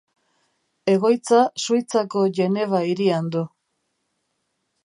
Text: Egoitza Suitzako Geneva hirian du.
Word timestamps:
Egoitza 0.93 1.41
Suitzako 1.65 2.25
Geneva 2.39 2.83
hirian 2.89 3.31
du. 3.37 3.47